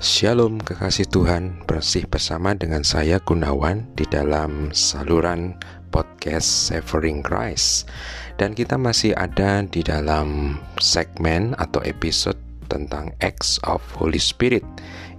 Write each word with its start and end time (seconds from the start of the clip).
Shalom 0.00 0.64
kekasih 0.64 1.12
Tuhan 1.12 1.60
bersih 1.68 2.08
bersama 2.08 2.56
dengan 2.56 2.80
saya 2.80 3.20
Gunawan 3.20 3.84
di 4.00 4.08
dalam 4.08 4.72
saluran 4.72 5.60
podcast 5.92 6.72
Savoring 6.72 7.20
Christ 7.20 7.84
dan 8.40 8.56
kita 8.56 8.80
masih 8.80 9.12
ada 9.12 9.60
di 9.60 9.84
dalam 9.84 10.56
segmen 10.80 11.52
atau 11.60 11.84
episode 11.84 12.40
tentang 12.72 13.12
Acts 13.20 13.60
of 13.68 13.84
Holy 13.92 14.16
Spirit 14.16 14.64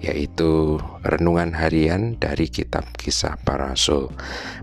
yaitu 0.02 0.82
renungan 1.06 1.54
harian 1.54 2.18
dari 2.18 2.50
kitab 2.50 2.82
kisah 2.98 3.38
para 3.46 3.78
rasul. 3.78 4.10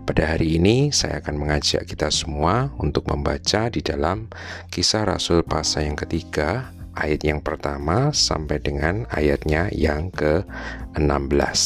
Pada 0.03 0.35
hari 0.35 0.59
ini 0.59 0.91
saya 0.91 1.23
akan 1.23 1.39
mengajak 1.39 1.87
kita 1.87 2.11
semua 2.11 2.75
untuk 2.83 3.07
membaca 3.07 3.71
di 3.71 3.87
dalam 3.87 4.27
kisah 4.67 5.07
rasul 5.07 5.47
pasal 5.47 5.87
yang 5.87 5.95
ketiga 5.95 6.75
ayat 6.99 7.23
yang 7.23 7.41
pertama 7.41 8.11
sampai 8.11 8.59
dengan 8.59 9.07
ayatnya 9.15 9.71
yang 9.71 10.11
ke-16. 10.11 11.61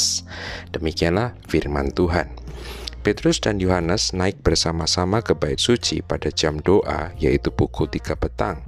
Demikianlah 0.76 1.34
firman 1.48 1.90
Tuhan. 1.96 2.32
Petrus 3.02 3.42
dan 3.42 3.58
Yohanes 3.58 4.14
naik 4.14 4.46
bersama-sama 4.46 5.26
ke 5.26 5.34
bait 5.34 5.58
suci 5.58 6.06
pada 6.06 6.30
jam 6.30 6.62
doa 6.62 7.10
yaitu 7.18 7.50
pukul 7.50 7.90
3 7.90 8.14
petang. 8.14 8.62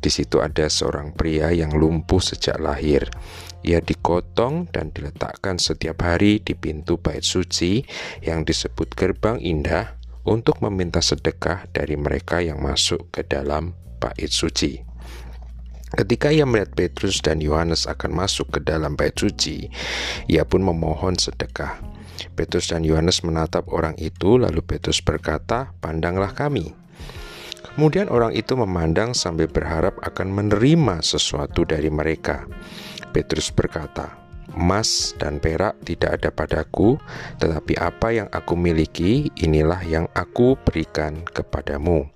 Di 0.00 0.10
situ 0.10 0.42
ada 0.42 0.66
seorang 0.66 1.14
pria 1.14 1.54
yang 1.54 1.76
lumpuh 1.78 2.18
sejak 2.18 2.58
lahir. 2.58 3.06
Ia 3.62 3.78
dikotong 3.84 4.72
dan 4.72 4.90
diletakkan 4.90 5.60
setiap 5.60 6.02
hari 6.02 6.40
di 6.40 6.56
pintu 6.56 6.96
bait 6.96 7.22
suci 7.22 7.84
yang 8.24 8.42
disebut 8.42 8.96
gerbang 8.96 9.38
indah 9.38 10.00
untuk 10.26 10.64
meminta 10.64 10.98
sedekah 11.04 11.68
dari 11.70 11.94
mereka 11.94 12.40
yang 12.40 12.58
masuk 12.58 13.12
ke 13.12 13.22
dalam 13.22 13.76
bait 14.00 14.32
suci. 14.32 14.89
Ketika 15.90 16.30
ia 16.30 16.46
melihat 16.46 16.70
Petrus 16.78 17.18
dan 17.18 17.42
Yohanes 17.42 17.90
akan 17.90 18.14
masuk 18.14 18.54
ke 18.54 18.58
dalam 18.62 18.94
bait 18.94 19.14
suci, 19.18 19.66
ia 20.30 20.46
pun 20.46 20.62
memohon 20.62 21.18
sedekah. 21.18 21.82
Petrus 22.38 22.70
dan 22.70 22.86
Yohanes 22.86 23.26
menatap 23.26 23.66
orang 23.72 23.98
itu, 23.98 24.38
lalu 24.38 24.62
Petrus 24.62 25.02
berkata, 25.02 25.74
"Pandanglah 25.82 26.30
kami." 26.30 26.72
Kemudian 27.74 28.10
orang 28.10 28.34
itu 28.34 28.54
memandang 28.58 29.14
sambil 29.14 29.46
berharap 29.46 29.98
akan 30.02 30.30
menerima 30.30 31.02
sesuatu 31.02 31.62
dari 31.66 31.88
mereka. 31.88 32.46
Petrus 33.10 33.50
berkata, 33.50 34.14
"Emas 34.54 35.14
dan 35.18 35.38
perak 35.38 35.78
tidak 35.86 36.20
ada 36.20 36.30
padaku, 36.34 36.98
tetapi 37.38 37.78
apa 37.78 38.08
yang 38.14 38.28
aku 38.30 38.54
miliki, 38.58 39.30
inilah 39.38 39.80
yang 39.86 40.06
aku 40.14 40.54
berikan 40.66 41.22
kepadamu." 41.30 42.06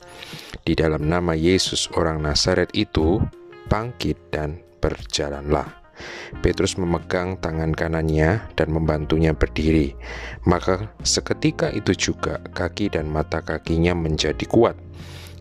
Di 0.64 0.72
dalam 0.72 1.06
nama 1.06 1.36
Yesus, 1.36 1.92
orang 1.92 2.24
Nazaret 2.24 2.72
itu, 2.72 3.20
bangkit 3.68 4.18
dan 4.30 4.60
berjalanlah. 4.82 5.84
Petrus 6.42 6.74
memegang 6.74 7.38
tangan 7.38 7.70
kanannya 7.70 8.42
dan 8.58 8.68
membantunya 8.74 9.30
berdiri. 9.30 9.94
Maka 10.44 10.90
seketika 11.06 11.70
itu 11.70 11.94
juga 11.94 12.42
kaki 12.52 12.90
dan 12.90 13.06
mata 13.06 13.38
kakinya 13.38 13.94
menjadi 13.94 14.42
kuat. 14.50 14.74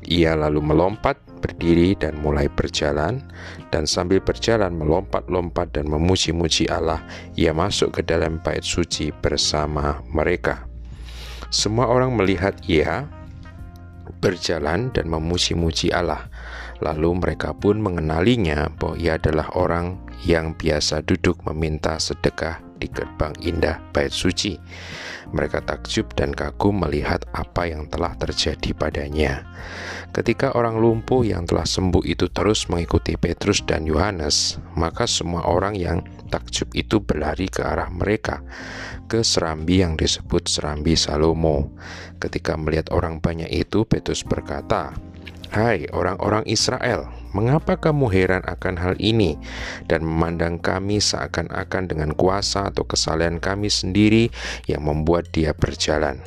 Ia 0.05 0.37
lalu 0.37 0.61
melompat, 0.61 1.17
berdiri 1.43 1.99
dan 1.99 2.15
mulai 2.23 2.47
berjalan 2.47 3.19
dan 3.67 3.83
sambil 3.83 4.23
berjalan 4.23 4.71
melompat-lompat 4.71 5.75
dan 5.75 5.91
memuji-muji 5.91 6.71
Allah, 6.71 7.03
ia 7.35 7.51
masuk 7.51 7.99
ke 7.99 8.01
dalam 8.07 8.39
bait 8.39 8.63
suci 8.63 9.11
bersama 9.11 9.99
mereka. 10.07 10.63
Semua 11.51 11.91
orang 11.91 12.15
melihat 12.15 12.55
ia 12.71 13.03
berjalan 14.23 14.87
dan 14.95 15.11
memuji-muji 15.11 15.91
Allah. 15.91 16.31
Lalu 16.83 17.23
mereka 17.23 17.55
pun 17.55 17.79
mengenalinya 17.79 18.67
bahwa 18.75 18.99
ia 18.99 19.15
adalah 19.15 19.47
orang 19.55 20.03
yang 20.27 20.51
biasa 20.51 20.99
duduk 21.07 21.39
meminta 21.47 21.95
sedekah 21.95 22.59
di 22.75 22.91
gerbang 22.91 23.31
indah 23.39 23.79
bait 23.95 24.11
suci. 24.11 24.59
Mereka 25.31 25.63
takjub 25.63 26.11
dan 26.19 26.35
kagum 26.35 26.83
melihat 26.83 27.23
apa 27.31 27.71
yang 27.71 27.87
telah 27.87 28.11
terjadi 28.19 28.75
padanya. 28.75 29.47
Ketika 30.11 30.51
orang 30.53 30.77
lumpuh 30.77 31.23
yang 31.23 31.47
telah 31.47 31.63
sembuh 31.63 32.03
itu 32.03 32.27
terus 32.29 32.67
mengikuti 32.67 33.15
Petrus 33.15 33.63
dan 33.63 33.87
Yohanes, 33.87 34.59
maka 34.75 35.07
semua 35.07 35.47
orang 35.47 35.79
yang 35.79 36.03
takjub 36.27 36.69
itu 36.75 36.99
berlari 36.99 37.47
ke 37.47 37.63
arah 37.63 37.89
mereka, 37.89 38.43
ke 39.07 39.23
serambi 39.23 39.81
yang 39.81 39.95
disebut 39.95 40.45
serambi 40.51 40.93
Salomo. 40.99 41.71
Ketika 42.19 42.59
melihat 42.59 42.91
orang 42.93 43.23
banyak 43.23 43.49
itu, 43.49 43.87
Petrus 43.89 44.21
berkata, 44.21 44.93
Hai 45.53 45.85
orang-orang 45.93 46.49
Israel, 46.49 47.13
mengapa 47.29 47.77
kamu 47.77 48.09
heran 48.09 48.41
akan 48.41 48.73
hal 48.73 48.97
ini 48.97 49.37
dan 49.85 50.01
memandang 50.01 50.57
kami 50.57 50.97
seakan-akan 50.97 51.93
dengan 51.93 52.17
kuasa 52.17 52.73
atau 52.73 52.81
kesalahan 52.89 53.37
kami 53.37 53.69
sendiri 53.69 54.33
yang 54.65 54.81
membuat 54.81 55.29
dia 55.29 55.53
berjalan? 55.53 56.17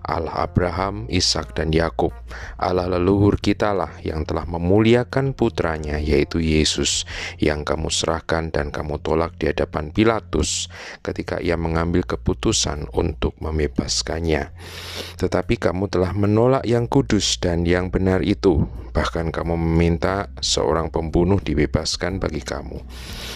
Allah 0.00 0.48
Abraham, 0.48 1.06
Ishak 1.12 1.54
dan 1.54 1.70
Yakub, 1.70 2.10
Allah 2.56 2.88
leluhur 2.88 3.36
kitalah 3.38 4.00
yang 4.00 4.24
telah 4.24 4.48
memuliakan 4.48 5.36
putranya 5.36 6.00
yaitu 6.00 6.40
Yesus 6.40 7.04
yang 7.36 7.62
kamu 7.62 7.92
serahkan 7.92 8.50
dan 8.50 8.72
kamu 8.72 8.98
tolak 9.04 9.36
di 9.36 9.52
hadapan 9.52 9.92
Pilatus 9.92 10.72
ketika 11.04 11.38
ia 11.38 11.60
mengambil 11.60 12.02
keputusan 12.04 12.88
untuk 12.96 13.36
membebaskannya. 13.38 14.50
Tetapi 15.20 15.54
kamu 15.60 15.92
telah 15.92 16.16
menolak 16.16 16.64
yang 16.64 16.88
kudus 16.88 17.36
dan 17.38 17.68
yang 17.68 17.92
benar 17.92 18.24
itu, 18.24 18.64
bahkan 18.90 19.28
kamu 19.28 19.54
meminta 19.54 20.32
seorang 20.40 20.88
pembunuh 20.88 21.38
dibebaskan 21.38 22.18
bagi 22.18 22.42
kamu. 22.42 22.80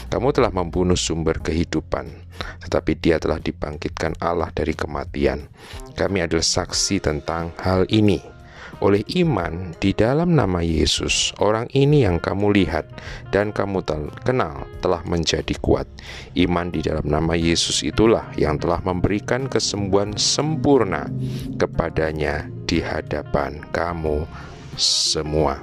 Kamu 0.08 0.28
telah 0.32 0.50
membunuh 0.50 0.98
sumber 0.98 1.38
kehidupan, 1.40 2.23
tetapi 2.64 2.98
dia 2.98 3.20
telah 3.20 3.38
dibangkitkan 3.38 4.18
Allah 4.20 4.50
dari 4.50 4.72
kematian. 4.72 5.46
Kami 5.94 6.24
adalah 6.24 6.44
saksi 6.44 7.02
tentang 7.02 7.54
hal 7.60 7.86
ini. 7.90 8.34
Oleh 8.82 9.06
iman 9.22 9.70
di 9.78 9.94
dalam 9.94 10.34
nama 10.34 10.58
Yesus, 10.58 11.30
orang 11.38 11.70
ini 11.72 12.02
yang 12.02 12.18
kamu 12.18 12.50
lihat 12.58 12.90
dan 13.30 13.54
kamu 13.54 13.86
kenal 14.26 14.66
telah 14.82 14.98
menjadi 15.06 15.54
kuat. 15.62 15.86
Iman 16.34 16.74
di 16.74 16.82
dalam 16.82 17.06
nama 17.06 17.38
Yesus 17.38 17.86
itulah 17.86 18.26
yang 18.34 18.58
telah 18.58 18.82
memberikan 18.82 19.46
kesembuhan 19.46 20.18
sempurna 20.18 21.06
kepadanya 21.54 22.50
di 22.66 22.82
hadapan 22.82 23.62
kamu 23.70 24.26
semua. 24.74 25.62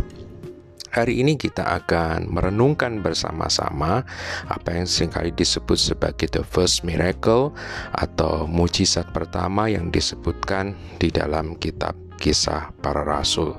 Hari 0.92 1.24
ini 1.24 1.40
kita 1.40 1.64
akan 1.64 2.28
merenungkan 2.28 3.00
bersama-sama 3.00 4.04
apa 4.52 4.70
yang 4.76 4.84
sering 4.84 5.08
kali 5.08 5.32
disebut 5.32 5.80
sebagai 5.80 6.28
the 6.28 6.44
first 6.44 6.84
miracle 6.84 7.56
atau 7.96 8.44
mujizat 8.44 9.08
pertama 9.16 9.72
yang 9.72 9.88
disebutkan 9.88 10.76
di 11.00 11.08
dalam 11.08 11.56
kitab 11.56 12.11
kisah 12.22 12.70
para 12.86 13.02
rasul. 13.02 13.58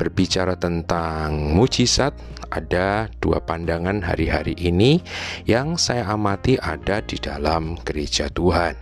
Berbicara 0.00 0.56
tentang 0.56 1.52
mujizat, 1.52 2.16
ada 2.48 3.12
dua 3.20 3.44
pandangan 3.44 4.00
hari-hari 4.00 4.56
ini 4.56 5.04
yang 5.44 5.76
saya 5.76 6.08
amati 6.08 6.56
ada 6.56 7.04
di 7.04 7.20
dalam 7.20 7.76
gereja 7.84 8.32
Tuhan. 8.32 8.72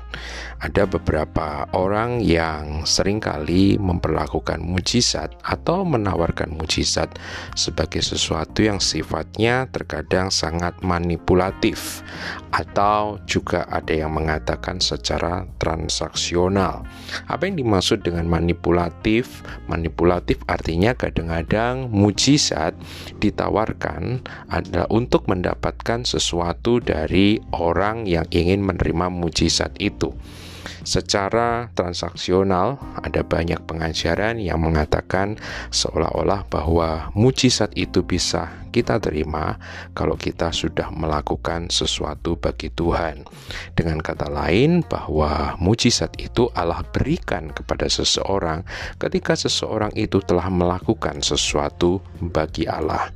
Ada 0.62 0.86
beberapa 0.88 1.66
orang 1.76 2.22
yang 2.22 2.86
sering 2.88 3.20
kali 3.20 3.76
memperlakukan 3.76 4.62
mujizat 4.62 5.34
atau 5.44 5.84
menawarkan 5.84 6.54
mujizat 6.56 7.12
sebagai 7.58 8.00
sesuatu 8.00 8.64
yang 8.64 8.80
sifatnya 8.80 9.68
terkadang 9.68 10.32
sangat 10.32 10.78
manipulatif 10.80 12.00
atau 12.54 13.20
juga 13.28 13.68
ada 13.68 13.92
yang 13.92 14.16
mengatakan 14.16 14.80
secara 14.80 15.44
transaksional. 15.60 16.88
Apa 17.28 17.50
yang 17.50 17.60
dimaksud 17.60 18.00
dengan 18.00 18.24
manipulatif? 18.24 19.15
Manipulatif 19.70 20.42
artinya 20.50 20.92
kadang-kadang 20.92 21.88
mujizat 21.88 22.76
ditawarkan 23.22 24.20
adalah 24.50 24.90
untuk 24.92 25.30
mendapatkan 25.30 26.04
sesuatu 26.04 26.82
dari 26.82 27.40
orang 27.56 28.04
yang 28.04 28.28
ingin 28.34 28.60
menerima 28.60 29.08
mujizat 29.08 29.72
itu. 29.78 30.12
Secara 30.82 31.70
transaksional, 31.78 32.78
ada 32.98 33.22
banyak 33.22 33.62
pengajaran 33.66 34.42
yang 34.42 34.62
mengatakan 34.62 35.38
seolah-olah 35.70 36.46
bahwa 36.50 37.10
mujizat 37.14 37.70
itu 37.78 38.02
bisa 38.02 38.65
kita 38.76 39.00
terima 39.00 39.56
kalau 39.96 40.20
kita 40.20 40.52
sudah 40.52 40.92
melakukan 40.92 41.72
sesuatu 41.72 42.36
bagi 42.36 42.68
Tuhan. 42.68 43.24
Dengan 43.72 44.04
kata 44.04 44.28
lain, 44.28 44.84
bahwa 44.84 45.56
mujizat 45.56 46.12
itu 46.20 46.52
Allah 46.52 46.84
berikan 46.92 47.48
kepada 47.48 47.88
seseorang 47.88 48.68
ketika 49.00 49.32
seseorang 49.32 49.88
itu 49.96 50.20
telah 50.20 50.52
melakukan 50.52 51.24
sesuatu 51.24 52.04
bagi 52.20 52.68
Allah. 52.68 53.08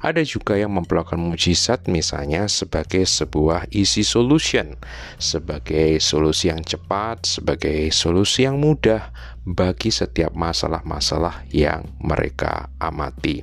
Ada 0.00 0.24
juga 0.24 0.56
yang 0.56 0.72
memperlakukan 0.72 1.20
mujizat 1.20 1.84
misalnya 1.92 2.48
sebagai 2.48 3.04
sebuah 3.04 3.68
easy 3.68 4.00
solution, 4.00 4.80
sebagai 5.20 6.00
solusi 6.00 6.48
yang 6.48 6.64
cepat 6.64 7.26
sebagai 7.26 7.90
solusi 7.90 8.46
yang 8.46 8.62
mudah 8.62 9.10
bagi 9.42 9.90
setiap 9.90 10.30
masalah-masalah 10.38 11.50
yang 11.50 11.82
mereka 11.98 12.70
amati. 12.78 13.42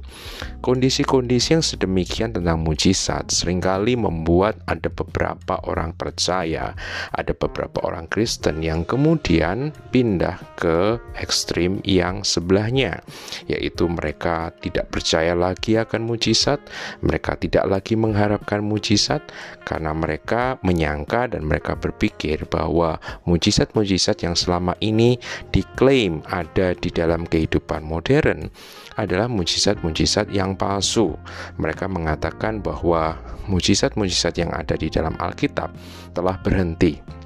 Kondisi-kondisi 0.64 1.56
yang 1.60 1.64
sedemikian 1.64 2.32
tentang 2.32 2.64
mujizat 2.64 3.32
sering 3.32 3.60
kali 3.60 4.00
membuat 4.00 4.64
ada 4.68 4.88
beberapa 4.88 5.60
orang 5.68 5.92
percaya, 5.96 6.72
ada 7.12 7.34
beberapa 7.36 7.84
orang 7.84 8.08
Kristen 8.08 8.64
yang 8.64 8.88
kemudian 8.88 9.76
pindah 9.92 10.40
ke 10.56 11.00
ekstrim 11.20 11.84
yang 11.84 12.24
sebelahnya, 12.24 13.04
yaitu 13.52 13.88
mereka 13.92 14.56
tidak 14.64 14.92
percaya 14.92 15.36
lagi 15.36 15.76
akan 15.76 16.08
mujizat, 16.08 16.64
mereka 17.04 17.36
tidak 17.36 17.68
lagi 17.68 18.00
mengharapkan 18.00 18.64
mujizat 18.64 19.20
karena 19.68 19.92
mereka 19.92 20.56
menyangka 20.64 21.28
dan 21.28 21.44
mereka 21.44 21.76
berpikir 21.76 22.48
bahwa 22.48 23.00
mujizat-mujizat 23.28 24.24
yang 24.24 24.36
selama 24.36 24.76
ini 24.80 25.20
diklaim 25.52 25.89
ada 26.30 26.78
di 26.78 26.90
dalam 26.94 27.26
kehidupan 27.26 27.82
modern 27.84 28.50
adalah 28.96 29.28
mujizat-mujizat 29.28 30.30
yang 30.30 30.54
palsu. 30.54 31.16
Mereka 31.58 31.90
mengatakan 31.90 32.62
bahwa 32.64 33.18
mujizat-mujizat 33.50 34.38
yang 34.38 34.52
ada 34.54 34.78
di 34.78 34.88
dalam 34.88 35.18
Alkitab 35.18 35.74
telah 36.14 36.36
berhenti 36.42 37.19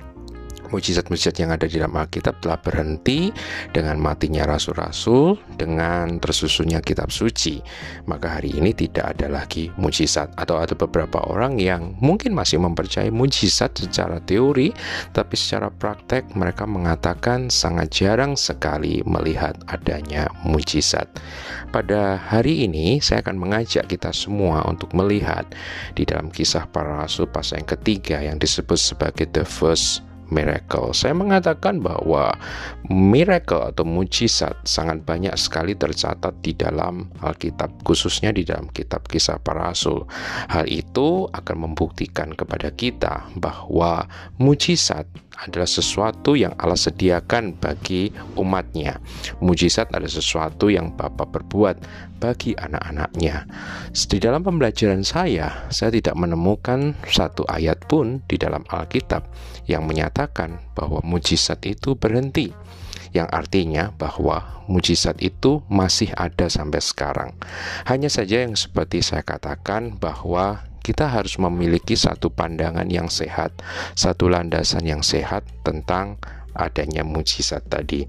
mujizat-mujizat 0.74 1.38
yang 1.38 1.54
ada 1.54 1.70
di 1.70 1.78
dalam 1.78 1.94
Alkitab 1.94 2.42
telah 2.42 2.58
berhenti 2.58 3.30
dengan 3.70 4.02
matinya 4.02 4.50
rasul-rasul, 4.50 5.38
dengan 5.54 6.18
tersusunnya 6.18 6.82
kitab 6.82 7.14
suci. 7.14 7.62
Maka 8.10 8.42
hari 8.42 8.58
ini 8.58 8.74
tidak 8.74 9.14
ada 9.16 9.30
lagi 9.30 9.70
mujizat 9.78 10.34
atau 10.34 10.58
ada 10.58 10.74
beberapa 10.74 11.22
orang 11.30 11.62
yang 11.62 11.94
mungkin 12.02 12.34
masih 12.34 12.58
mempercayai 12.58 13.14
mujizat 13.14 13.78
secara 13.78 14.18
teori, 14.26 14.74
tapi 15.14 15.38
secara 15.38 15.70
praktek 15.70 16.34
mereka 16.34 16.66
mengatakan 16.66 17.54
sangat 17.54 17.94
jarang 17.94 18.34
sekali 18.34 19.06
melihat 19.06 19.54
adanya 19.70 20.26
mujizat. 20.42 21.06
Pada 21.70 22.18
hari 22.18 22.66
ini 22.66 22.98
saya 22.98 23.22
akan 23.22 23.38
mengajak 23.38 23.86
kita 23.86 24.10
semua 24.10 24.66
untuk 24.66 24.94
melihat 24.98 25.46
di 25.94 26.06
dalam 26.08 26.34
kisah 26.34 26.66
para 26.70 26.98
rasul 26.98 27.30
pasal 27.30 27.62
yang 27.62 27.70
ketiga 27.78 28.18
yang 28.22 28.38
disebut 28.42 28.80
sebagai 28.80 29.30
the 29.34 29.46
first 29.46 30.06
miracle. 30.30 30.96
Saya 30.96 31.12
mengatakan 31.18 31.84
bahwa 31.84 32.32
miracle 32.88 33.74
atau 33.74 33.84
mujizat 33.84 34.56
sangat 34.64 35.04
banyak 35.04 35.34
sekali 35.36 35.76
tercatat 35.76 36.32
di 36.40 36.56
dalam 36.56 37.10
Alkitab, 37.20 37.84
khususnya 37.84 38.32
di 38.32 38.48
dalam 38.48 38.70
kitab 38.72 39.08
Kisah 39.10 39.42
Para 39.42 39.74
Rasul. 39.74 40.06
Hal 40.48 40.70
itu 40.70 41.28
akan 41.32 41.72
membuktikan 41.72 42.32
kepada 42.38 42.72
kita 42.72 43.28
bahwa 43.36 44.08
mujizat 44.40 45.10
adalah 45.42 45.68
sesuatu 45.68 46.38
yang 46.38 46.54
Allah 46.62 46.78
sediakan 46.78 47.58
bagi 47.58 48.14
umatnya. 48.38 49.02
Mujizat 49.42 49.90
adalah 49.92 50.12
sesuatu 50.12 50.70
yang 50.70 50.94
Bapa 50.94 51.26
berbuat 51.26 51.76
bagi 52.22 52.56
anak-anaknya. 52.56 53.50
Di 53.92 54.18
dalam 54.22 54.46
pembelajaran 54.46 55.04
saya, 55.04 55.68
saya 55.74 55.92
tidak 55.92 56.16
menemukan 56.16 56.96
satu 57.10 57.44
ayat 57.50 57.82
pun 57.90 58.22
di 58.30 58.40
dalam 58.40 58.64
Alkitab 58.70 59.28
yang 59.68 59.84
menyatakan 59.84 60.62
bahwa 60.78 61.04
mujizat 61.04 61.60
itu 61.68 61.98
berhenti. 61.98 62.54
Yang 63.14 63.30
artinya 63.30 63.94
bahwa 63.94 64.66
mujizat 64.66 65.22
itu 65.22 65.62
masih 65.70 66.10
ada 66.18 66.50
sampai 66.50 66.82
sekarang. 66.82 67.30
Hanya 67.86 68.10
saja 68.10 68.42
yang 68.42 68.58
seperti 68.58 69.06
saya 69.06 69.22
katakan 69.22 70.02
bahwa 70.02 70.66
kita 70.84 71.08
harus 71.08 71.40
memiliki 71.40 71.96
satu 71.96 72.28
pandangan 72.28 72.86
yang 72.92 73.08
sehat, 73.08 73.56
satu 73.96 74.28
landasan 74.28 74.84
yang 74.84 75.00
sehat 75.00 75.48
tentang 75.64 76.20
adanya 76.54 77.02
mujizat 77.02 77.66
tadi. 77.66 78.06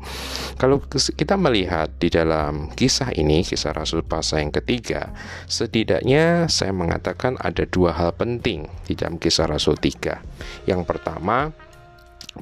Kalau 0.61 0.83
kita 0.93 1.35
melihat 1.41 1.89
di 1.97 2.13
dalam 2.13 2.69
kisah 2.77 3.15
ini, 3.17 3.41
kisah 3.41 3.73
Rasul 3.73 4.05
pasal 4.05 4.45
yang 4.45 4.53
ketiga, 4.53 5.11
setidaknya 5.49 6.47
saya 6.53 6.77
mengatakan 6.77 7.41
ada 7.41 7.65
dua 7.65 7.97
hal 7.97 8.13
penting 8.13 8.69
di 8.85 8.93
dalam 8.93 9.17
kisah 9.17 9.49
Rasul 9.49 9.81
3. 9.81 10.69
Yang 10.69 10.83
pertama, 10.85 11.57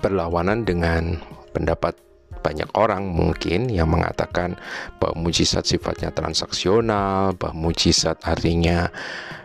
berlawanan 0.02 0.66
dengan 0.66 1.22
pendapat 1.54 1.94
banyak 2.42 2.68
orang 2.74 3.06
mungkin 3.08 3.70
yang 3.70 3.88
mengatakan 3.88 4.58
bahwa 4.98 5.30
mujizat 5.30 5.62
sifatnya 5.64 6.10
transaksional, 6.10 7.38
bahwa 7.38 7.70
mujizat 7.70 8.18
artinya 8.26 8.90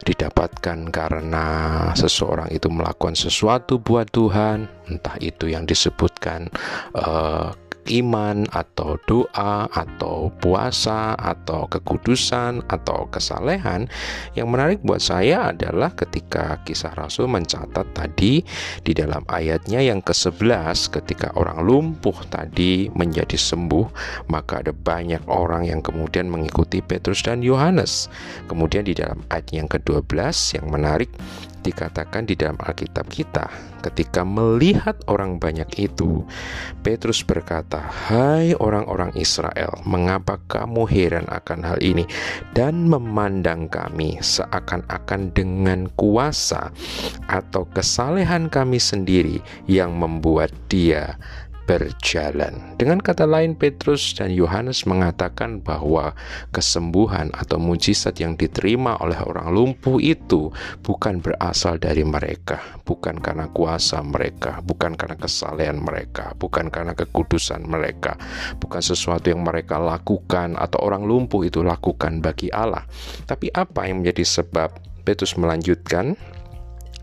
didapatkan 0.04 0.90
karena 0.90 1.46
seseorang 1.94 2.50
itu 2.50 2.68
melakukan 2.74 3.14
sesuatu 3.14 3.78
buat 3.78 4.10
Tuhan, 4.10 4.66
entah 4.90 5.16
itu 5.22 5.54
yang 5.54 5.70
disebutkan 5.70 6.50
uh, 6.98 7.54
iman 7.90 8.46
atau 8.52 9.00
doa 9.08 9.68
atau 9.72 10.30
puasa 10.40 11.16
atau 11.16 11.66
kekudusan 11.72 12.64
atau 12.68 13.08
kesalehan 13.10 13.88
yang 14.36 14.52
menarik 14.52 14.84
buat 14.84 15.00
saya 15.02 15.56
adalah 15.56 15.96
ketika 15.96 16.60
kisah 16.64 16.94
Rasul 16.94 17.32
mencatat 17.32 17.88
tadi 17.96 18.44
di 18.84 18.92
dalam 18.92 19.24
ayatnya 19.32 19.82
yang 19.82 20.04
ke-11 20.04 20.92
ketika 20.92 21.32
orang 21.40 21.64
lumpuh 21.64 22.16
tadi 22.28 22.92
menjadi 22.94 23.36
sembuh 23.36 23.86
maka 24.28 24.62
ada 24.62 24.74
banyak 24.76 25.24
orang 25.28 25.68
yang 25.68 25.82
kemudian 25.84 26.28
mengikuti 26.28 26.84
Petrus 26.84 27.24
dan 27.24 27.44
Yohanes. 27.44 28.12
Kemudian 28.48 28.88
di 28.88 28.94
dalam 28.96 29.24
ayat 29.32 29.50
yang 29.52 29.68
ke-12 29.72 30.60
yang 30.60 30.68
menarik 30.68 31.12
dikatakan 31.68 32.24
di 32.24 32.40
dalam 32.40 32.56
Alkitab 32.64 33.12
kita, 33.12 33.52
ketika 33.84 34.24
melihat 34.24 34.96
orang 35.12 35.36
banyak 35.36 35.68
itu, 35.76 36.24
Petrus 36.80 37.20
berkata, 37.28 37.84
"Hai 37.84 38.56
orang-orang 38.56 39.12
Israel, 39.20 39.76
mengapa 39.84 40.40
kamu 40.48 40.88
heran 40.88 41.28
akan 41.28 41.60
hal 41.68 41.80
ini 41.84 42.08
dan 42.56 42.88
memandang 42.88 43.68
kami 43.68 44.16
seakan-akan 44.24 45.36
dengan 45.36 45.92
kuasa 46.00 46.72
atau 47.28 47.68
kesalehan 47.76 48.48
kami 48.48 48.80
sendiri 48.80 49.44
yang 49.68 50.00
membuat 50.00 50.56
dia 50.72 51.20
berjalan. 51.68 52.80
Dengan 52.80 53.04
kata 53.04 53.28
lain, 53.28 53.54
Petrus 53.54 54.16
dan 54.16 54.32
Yohanes 54.32 54.88
mengatakan 54.88 55.60
bahwa 55.60 56.16
kesembuhan 56.56 57.30
atau 57.36 57.60
mujizat 57.60 58.18
yang 58.24 58.40
diterima 58.40 58.96
oleh 59.04 59.20
orang 59.20 59.52
lumpuh 59.52 60.00
itu 60.00 60.50
bukan 60.82 61.20
berasal 61.20 61.76
dari 61.76 62.08
mereka, 62.08 62.64
bukan 62.88 63.20
karena 63.20 63.52
kuasa 63.52 64.00
mereka, 64.00 64.64
bukan 64.64 64.96
karena 64.96 65.20
kesalehan 65.20 65.84
mereka, 65.84 66.32
bukan 66.40 66.72
karena 66.72 66.96
kekudusan 66.96 67.68
mereka, 67.68 68.16
bukan 68.64 68.80
sesuatu 68.80 69.28
yang 69.28 69.44
mereka 69.44 69.76
lakukan 69.76 70.56
atau 70.56 70.80
orang 70.88 71.04
lumpuh 71.04 71.44
itu 71.44 71.60
lakukan 71.62 72.24
bagi 72.24 72.48
Allah. 72.50 72.88
Tapi 73.28 73.52
apa 73.52 73.86
yang 73.92 74.02
menjadi 74.02 74.24
sebab 74.24 74.72
Petrus 75.04 75.36
melanjutkan 75.40 76.16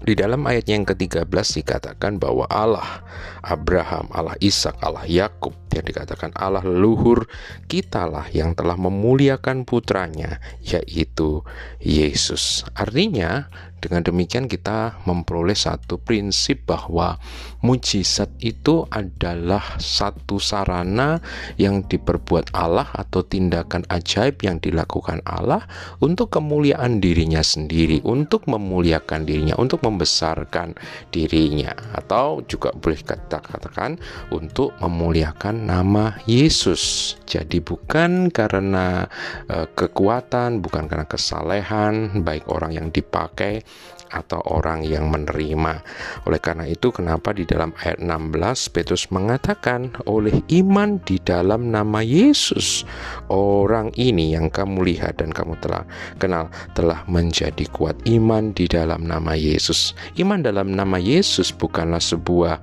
di 0.04 0.12
dalam 0.12 0.44
ayat 0.44 0.68
yang 0.68 0.84
ke-13 0.84 1.64
dikatakan 1.64 2.20
bahwa 2.20 2.44
Allah 2.52 3.00
Abraham, 3.40 4.12
Allah 4.12 4.36
Ishak, 4.36 4.76
Allah 4.84 5.08
Yakub 5.08 5.56
yang 5.72 5.84
dikatakan 5.88 6.30
Allah 6.36 6.60
leluhur 6.60 7.24
kitalah 7.66 8.28
yang 8.30 8.52
telah 8.52 8.76
memuliakan 8.76 9.64
putranya 9.64 10.44
yaitu 10.60 11.40
Yesus. 11.80 12.68
Artinya 12.76 13.48
dengan 13.84 14.00
demikian 14.00 14.48
kita 14.48 15.04
memperoleh 15.04 15.52
satu 15.52 16.00
prinsip 16.00 16.64
bahwa 16.64 17.20
mujizat 17.60 18.32
itu 18.40 18.88
adalah 18.88 19.76
satu 19.76 20.40
sarana 20.40 21.20
yang 21.60 21.84
diperbuat 21.84 22.56
Allah 22.56 22.88
atau 22.96 23.20
tindakan 23.20 23.84
ajaib 23.92 24.40
yang 24.40 24.56
dilakukan 24.56 25.20
Allah 25.28 25.68
untuk 26.00 26.32
kemuliaan 26.32 27.04
dirinya 27.04 27.44
sendiri, 27.44 28.00
untuk 28.08 28.48
memuliakan 28.48 29.28
dirinya, 29.28 29.60
untuk 29.60 29.84
membesarkan 29.84 30.72
dirinya 31.12 31.76
atau 31.92 32.40
juga 32.48 32.72
boleh 32.72 32.96
kita 32.96 33.44
katakan 33.44 34.00
untuk 34.32 34.72
memuliakan 34.80 35.68
nama 35.68 36.16
Yesus. 36.24 37.16
Jadi 37.28 37.60
bukan 37.60 38.32
karena 38.32 39.04
uh, 39.52 39.68
kekuatan, 39.76 40.64
bukan 40.64 40.88
karena 40.88 41.04
kesalehan 41.04 42.24
baik 42.24 42.48
orang 42.48 42.72
yang 42.72 42.88
dipakai 42.88 43.60
atau 44.14 44.38
orang 44.46 44.86
yang 44.86 45.10
menerima. 45.10 45.82
Oleh 46.30 46.40
karena 46.40 46.70
itu 46.70 46.94
kenapa 46.94 47.34
di 47.34 47.42
dalam 47.42 47.74
ayat 47.82 47.98
16 47.98 48.70
Petrus 48.70 49.10
mengatakan 49.10 49.90
oleh 50.06 50.38
iman 50.62 51.02
di 51.02 51.18
dalam 51.18 51.74
nama 51.74 51.98
Yesus 51.98 52.86
orang 53.32 53.90
ini 53.98 54.38
yang 54.38 54.54
kamu 54.54 54.86
lihat 54.86 55.18
dan 55.18 55.34
kamu 55.34 55.58
telah 55.58 55.82
kenal 56.22 56.46
telah 56.78 57.02
menjadi 57.10 57.66
kuat 57.74 57.98
iman 58.06 58.54
di 58.54 58.70
dalam 58.70 59.02
nama 59.02 59.34
Yesus. 59.34 59.98
Iman 60.14 60.46
dalam 60.46 60.70
nama 60.70 60.96
Yesus 61.02 61.50
bukanlah 61.50 62.00
sebuah 62.00 62.62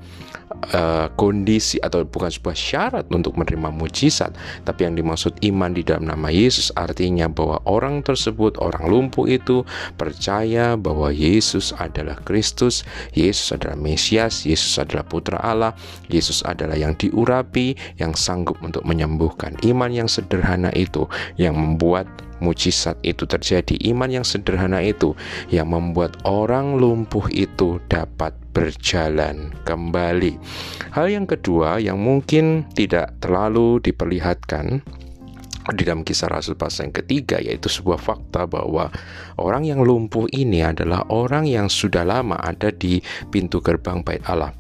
uh, 0.74 1.08
kondisi 1.18 1.82
atau 1.82 2.06
bukan 2.06 2.30
sebuah 2.30 2.58
syarat 2.58 3.06
untuk 3.10 3.34
menerima 3.38 3.74
mujizat, 3.74 4.34
tapi 4.64 4.86
yang 4.86 4.96
dimaksud 4.98 5.38
iman 5.42 5.74
di 5.74 5.82
dalam 5.82 6.06
nama 6.06 6.30
Yesus 6.30 6.70
artinya 6.78 7.26
bahwa 7.32 7.62
orang 7.66 8.06
tersebut, 8.06 8.58
orang 8.62 8.90
lumpuh 8.90 9.26
itu 9.26 9.66
percaya 9.98 10.78
bahwa 10.78 11.10
Yesus 11.10 11.74
adalah 11.78 12.18
Kristus, 12.24 12.86
Yesus 13.18 13.56
adalah 13.56 13.78
Mesias, 13.78 14.46
Yesus 14.46 14.78
adalah 14.78 15.06
Putra 15.06 15.42
Allah, 15.42 15.74
Yesus 16.12 16.46
adalah 16.46 16.78
yang 16.78 16.94
diurapi, 16.98 17.74
yang 17.98 18.14
sanggup 18.14 18.58
untuk 18.62 18.86
menyembuhkan. 18.86 19.58
Iman 19.66 19.94
yang 19.94 20.10
sederhana 20.10 20.70
itu 20.78 21.06
yang 21.38 21.58
membuat 21.58 22.08
mujizat 22.42 22.98
itu 23.06 23.24
terjadi. 23.30 23.78
Iman 23.86 24.10
yang 24.10 24.26
sederhana 24.26 24.82
itu 24.82 25.14
yang 25.54 25.70
membuat 25.70 26.18
orang 26.26 26.76
lumpuh 26.82 27.30
itu 27.30 27.78
dapat 27.88 28.34
berjalan 28.52 29.56
kembali. 29.64 30.36
Hal 30.92 31.08
yang 31.08 31.26
kedua 31.28 31.80
yang 31.80 32.00
mungkin 32.00 32.68
tidak 32.76 33.16
terlalu 33.24 33.80
diperlihatkan 33.80 34.84
di 35.70 35.86
dalam 35.86 36.02
kisah 36.02 36.26
Rasul 36.26 36.58
pasal 36.58 36.90
yang 36.90 36.96
ketiga 37.06 37.38
yaitu 37.38 37.70
sebuah 37.70 38.02
fakta 38.02 38.50
bahwa 38.50 38.90
orang 39.38 39.70
yang 39.70 39.86
lumpuh 39.86 40.26
ini 40.34 40.66
adalah 40.66 41.06
orang 41.14 41.46
yang 41.46 41.70
sudah 41.70 42.02
lama 42.02 42.34
ada 42.42 42.74
di 42.74 42.98
pintu 43.30 43.62
gerbang 43.62 44.02
bait 44.02 44.26
Allah 44.26 44.58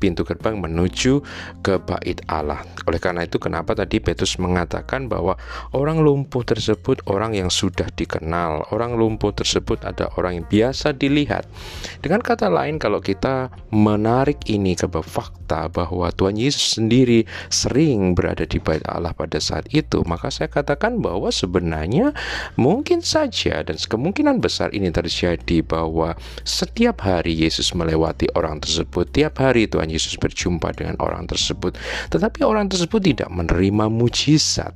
pintu 0.00 0.24
gerbang 0.24 0.56
menuju 0.56 1.20
ke 1.60 1.76
bait 1.84 2.24
Allah 2.32 2.64
oleh 2.88 2.96
karena 2.96 3.28
itu 3.28 3.36
kenapa 3.36 3.76
tadi 3.76 4.00
Petrus 4.00 4.40
mengatakan 4.40 5.12
bahwa 5.12 5.36
orang 5.76 6.00
lumpuh 6.00 6.40
tersebut 6.40 7.04
orang 7.04 7.36
yang 7.36 7.52
sudah 7.52 7.86
dikenal 7.92 8.72
orang 8.72 8.96
lumpuh 8.96 9.30
tersebut 9.36 9.84
ada 9.84 10.08
orang 10.16 10.40
yang 10.40 10.46
biasa 10.48 10.96
dilihat. 10.96 11.44
Dengan 12.00 12.24
kata 12.24 12.48
lain 12.48 12.80
kalau 12.80 13.04
kita 13.04 13.52
menarik 13.68 14.40
ini 14.48 14.72
ke 14.72 14.88
fakta 14.88 15.68
bahwa 15.68 16.08
Tuhan 16.14 16.40
Yesus 16.40 16.80
sendiri 16.80 17.28
sering 17.52 18.16
berada 18.16 18.48
di 18.48 18.56
bait 18.56 18.80
Allah 18.88 19.12
pada 19.12 19.36
saat 19.36 19.68
itu 19.68 20.00
maka 20.08 20.32
saya 20.32 20.48
katakan 20.48 21.04
bahwa 21.04 21.28
sebenarnya 21.28 22.16
mungkin 22.56 23.04
saja 23.04 23.60
dan 23.60 23.76
kemungkinan 23.76 24.40
besar 24.40 24.72
ini 24.72 24.88
terjadi 24.88 25.60
bahwa 25.66 26.14
setiap 26.46 27.02
hari 27.02 27.34
Yesus 27.34 27.74
melewati 27.74 28.30
orang 28.38 28.62
tersebut, 28.62 29.10
tiap 29.10 29.42
hari 29.42 29.66
Tuhan 29.66 29.90
Yesus 29.90 30.14
berjumpa 30.16 30.70
dengan 30.78 30.94
orang 31.02 31.26
tersebut, 31.26 31.74
tetapi 32.14 32.46
orang 32.46 32.70
tersebut 32.70 32.77
tidak 32.86 33.26
menerima 33.34 33.90
mujizat. 33.90 34.70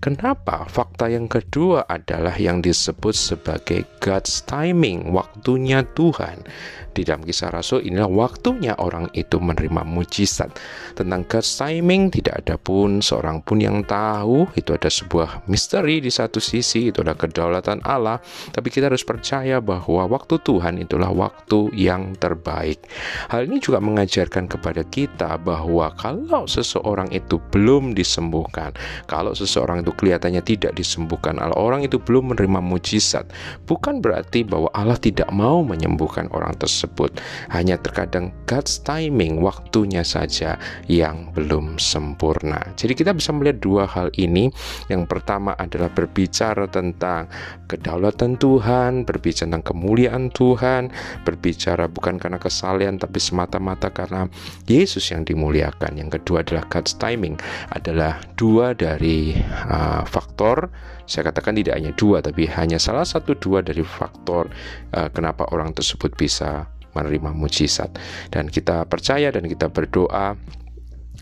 Kenapa? 0.00 0.64
Fakta 0.64 1.12
yang 1.12 1.28
kedua 1.28 1.84
adalah 1.84 2.34
yang 2.40 2.64
disebut 2.64 3.12
sebagai 3.12 3.84
God's 4.00 4.40
timing, 4.48 5.12
waktunya 5.12 5.84
Tuhan. 5.92 6.46
Di 6.92 7.08
dalam 7.08 7.24
kisah 7.24 7.48
Rasul 7.48 7.88
inilah 7.88 8.08
waktunya 8.08 8.76
orang 8.76 9.08
itu 9.16 9.40
menerima 9.40 9.80
mujizat. 9.88 10.52
Tentang 10.92 11.24
God's 11.24 11.56
timing 11.56 12.12
tidak 12.12 12.44
ada 12.44 12.60
pun 12.60 13.00
seorang 13.00 13.40
pun 13.40 13.64
yang 13.64 13.80
tahu. 13.88 14.44
Itu 14.52 14.76
ada 14.76 14.92
sebuah 14.92 15.48
misteri 15.48 16.04
di 16.04 16.12
satu 16.12 16.36
sisi, 16.36 16.92
itu 16.92 17.00
adalah 17.00 17.16
kedaulatan 17.16 17.80
Allah. 17.82 18.20
Tapi 18.52 18.68
kita 18.68 18.92
harus 18.92 19.02
percaya 19.08 19.58
bahwa 19.64 20.04
waktu 20.04 20.36
Tuhan 20.44 20.84
itulah 20.84 21.08
waktu 21.10 21.72
yang 21.72 22.12
terbaik. 22.20 22.84
Hal 23.32 23.48
ini 23.48 23.56
juga 23.56 23.80
mengajarkan 23.80 24.46
kepada 24.52 24.84
kita 24.84 25.40
bahwa 25.40 25.90
kalau 25.96 26.44
seseorang 26.44 27.08
itu 27.10 27.40
belum 27.50 27.96
disembuhkan, 27.96 28.72
kalau 29.10 29.32
seseorang 29.32 29.82
itu 29.82 29.92
kelihatannya 29.96 30.44
tidak 30.44 30.72
disembuhkan, 30.76 31.36
kalau 31.40 31.56
orang 31.58 31.82
itu 31.84 31.98
belum 31.98 32.32
menerima 32.32 32.60
mujizat, 32.60 33.28
bukan 33.64 33.98
berarti 34.04 34.44
bahwa 34.44 34.68
Allah 34.76 34.96
tidak 35.00 35.28
mau 35.32 35.64
menyembuhkan 35.64 36.28
orang 36.36 36.52
tersebut. 36.58 37.16
Hanya 37.48 37.80
terkadang 37.80 38.32
God's 38.44 38.80
timing, 38.84 39.40
waktunya 39.40 40.04
saja 40.04 40.60
yang 40.90 41.32
belum 41.32 41.80
sempurna. 41.80 42.60
Jadi 42.76 42.92
kita 42.92 43.16
bisa 43.16 43.32
melihat 43.32 43.62
dua 43.62 43.84
hal 43.88 44.12
ini. 44.18 44.52
Yang 44.90 45.08
pertama 45.08 45.54
adalah 45.56 45.88
berbicara 45.88 46.66
tentang 46.68 47.30
kedaulatan 47.70 48.36
Tuhan, 48.36 49.06
berbicara 49.06 49.48
tentang 49.48 49.64
kemuliaan 49.64 50.28
Tuhan, 50.34 50.92
berbicara 51.24 51.86
bukan 51.88 52.18
karena 52.18 52.36
kesalahan 52.42 52.98
tapi 52.98 53.22
semata-mata 53.22 53.88
karena 53.94 54.26
Yesus 54.66 55.08
yang 55.14 55.22
dimuliakan. 55.22 55.96
Yang 55.96 56.20
kedua 56.20 56.42
adalah 56.42 56.66
God's 56.66 56.98
timing, 56.98 57.21
adalah 57.70 58.18
dua 58.34 58.74
dari 58.74 59.36
uh, 59.70 60.02
faktor 60.02 60.70
saya 61.06 61.28
katakan 61.28 61.58
tidak 61.58 61.76
hanya 61.76 61.92
dua, 61.92 62.22
tapi 62.22 62.46
hanya 62.48 62.78
salah 62.78 63.04
satu 63.04 63.34
dua 63.36 63.60
dari 63.60 63.82
faktor 63.82 64.48
uh, 64.94 65.08
kenapa 65.10 65.44
orang 65.50 65.74
tersebut 65.74 66.14
bisa 66.14 66.70
menerima 66.96 67.36
mujizat. 67.36 67.92
Dan 68.32 68.48
kita 68.48 68.86
percaya 68.86 69.32
dan 69.32 69.44
kita 69.48 69.68
berdoa 69.72 70.36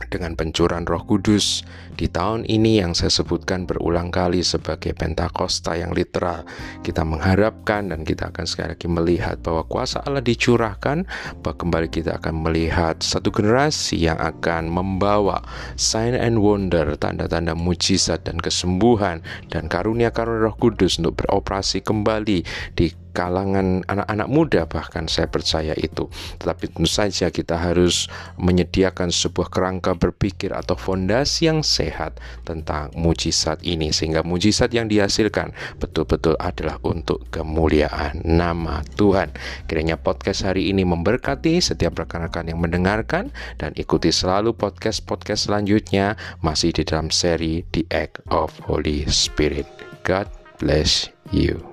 dengan 0.09 0.33
pencurahan 0.39 0.89
Roh 0.89 1.05
Kudus 1.05 1.67
di 2.01 2.09
tahun 2.09 2.49
ini 2.49 2.81
yang 2.81 2.97
saya 2.97 3.13
sebutkan 3.13 3.69
berulang 3.69 4.09
kali 4.09 4.41
sebagai 4.41 4.97
Pentakosta 4.97 5.77
yang 5.77 5.93
literal. 5.93 6.49
Kita 6.81 7.05
mengharapkan 7.05 7.93
dan 7.93 8.09
kita 8.09 8.33
akan 8.33 8.49
sekali 8.49 8.73
lagi 8.73 8.89
melihat 8.89 9.37
bahwa 9.45 9.69
kuasa 9.69 10.01
Allah 10.09 10.25
dicurahkan, 10.25 11.05
bahwa 11.45 11.57
kembali 11.61 11.89
kita 11.93 12.17
akan 12.17 12.49
melihat 12.49 12.97
satu 13.05 13.29
generasi 13.29 14.01
yang 14.01 14.17
akan 14.17 14.73
membawa 14.73 15.45
sign 15.77 16.17
and 16.17 16.41
wonder, 16.41 16.97
tanda-tanda 16.97 17.53
mujizat 17.53 18.25
dan 18.25 18.41
kesembuhan 18.41 19.21
dan 19.53 19.69
karunia-karunia 19.69 20.49
Roh 20.49 20.57
Kudus 20.57 20.97
untuk 20.97 21.21
beroperasi 21.21 21.85
kembali 21.85 22.47
di 22.79 22.87
kalangan 23.13 23.83
anak-anak 23.87 24.29
muda 24.31 24.63
bahkan 24.67 25.07
saya 25.07 25.27
percaya 25.31 25.75
itu. 25.77 26.09
Tetapi 26.41 26.75
tentu 26.75 26.89
saja 26.89 27.29
kita 27.31 27.59
harus 27.59 28.07
menyediakan 28.41 29.13
sebuah 29.13 29.51
kerangka 29.51 29.95
berpikir 29.95 30.55
atau 30.55 30.75
fondasi 30.75 31.51
yang 31.51 31.61
sehat 31.61 32.19
tentang 32.47 32.91
mujizat 32.97 33.61
ini 33.67 33.91
sehingga 33.91 34.23
mujizat 34.27 34.73
yang 34.73 34.87
dihasilkan 34.89 35.53
betul-betul 35.79 36.35
adalah 36.41 36.79
untuk 36.87 37.27
kemuliaan 37.35 38.23
nama 38.25 38.83
Tuhan. 38.97 39.33
Kiranya 39.67 40.01
podcast 40.01 40.47
hari 40.47 40.71
ini 40.71 40.87
memberkati 40.87 41.61
setiap 41.61 41.99
rekan-rekan 42.01 42.49
yang 42.49 42.59
mendengarkan 42.63 43.35
dan 43.61 43.77
ikuti 43.77 44.11
selalu 44.11 44.57
podcast-podcast 44.57 45.51
selanjutnya 45.51 46.15
masih 46.41 46.75
di 46.75 46.83
dalam 46.87 47.13
seri 47.13 47.63
The 47.75 47.87
Act 47.93 48.25
of 48.33 48.55
Holy 48.65 49.07
Spirit. 49.11 49.67
God 50.03 50.27
bless 50.61 51.09
you 51.33 51.70